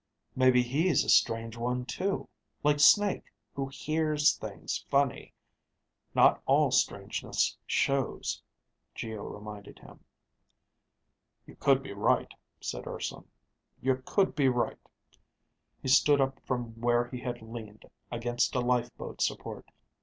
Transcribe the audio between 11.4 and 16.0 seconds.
"You could be right," said Urson. "You could be right." He